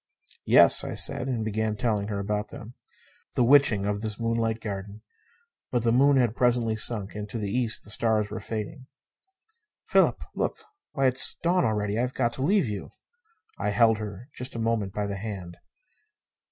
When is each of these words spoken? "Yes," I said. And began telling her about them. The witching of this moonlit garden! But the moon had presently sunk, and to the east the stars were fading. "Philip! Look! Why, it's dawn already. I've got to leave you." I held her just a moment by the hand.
"Yes," 0.47 0.83
I 0.83 0.95
said. 0.95 1.27
And 1.27 1.45
began 1.45 1.75
telling 1.75 2.07
her 2.07 2.17
about 2.17 2.47
them. 2.49 2.73
The 3.35 3.43
witching 3.43 3.85
of 3.85 4.01
this 4.01 4.19
moonlit 4.19 4.59
garden! 4.59 5.03
But 5.69 5.83
the 5.83 5.91
moon 5.91 6.17
had 6.17 6.35
presently 6.35 6.75
sunk, 6.75 7.13
and 7.13 7.29
to 7.29 7.37
the 7.37 7.51
east 7.51 7.83
the 7.83 7.91
stars 7.91 8.31
were 8.31 8.39
fading. 8.39 8.87
"Philip! 9.85 10.23
Look! 10.33 10.57
Why, 10.93 11.05
it's 11.05 11.35
dawn 11.43 11.65
already. 11.65 11.99
I've 11.99 12.15
got 12.15 12.33
to 12.33 12.41
leave 12.41 12.67
you." 12.67 12.89
I 13.59 13.69
held 13.69 13.99
her 13.99 14.27
just 14.33 14.55
a 14.55 14.59
moment 14.59 14.91
by 14.91 15.05
the 15.05 15.17
hand. 15.17 15.57